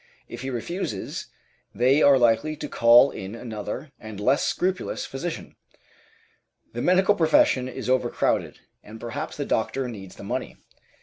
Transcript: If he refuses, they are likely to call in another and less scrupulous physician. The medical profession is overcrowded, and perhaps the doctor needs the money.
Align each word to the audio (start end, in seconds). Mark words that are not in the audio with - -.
If 0.27 0.41
he 0.41 0.49
refuses, 0.49 1.27
they 1.75 2.01
are 2.01 2.17
likely 2.17 2.55
to 2.55 2.67
call 2.67 3.11
in 3.11 3.35
another 3.35 3.91
and 3.99 4.19
less 4.19 4.43
scrupulous 4.43 5.05
physician. 5.05 5.55
The 6.73 6.81
medical 6.81 7.13
profession 7.13 7.67
is 7.69 7.87
overcrowded, 7.87 8.61
and 8.81 8.99
perhaps 8.99 9.37
the 9.37 9.45
doctor 9.45 9.87
needs 9.87 10.15
the 10.15 10.23
money. 10.23 10.57